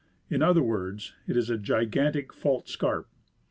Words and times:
In 0.31 0.41
other 0.41 0.63
words, 0.63 1.13
it 1.27 1.37
is 1.37 1.51
a 1.51 1.59
gigantic 1.59 2.33
fault 2.33 2.67
scarp. 2.67 3.07